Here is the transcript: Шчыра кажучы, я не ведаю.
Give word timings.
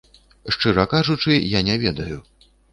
Шчыра 0.55 0.85
кажучы, 0.95 1.37
я 1.57 1.63
не 1.71 1.79
ведаю. 1.87 2.21